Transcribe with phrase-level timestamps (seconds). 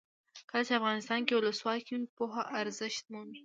[0.49, 3.37] کله چې افغانستان کې ولسواکي وي پوهه ارزښت مومي.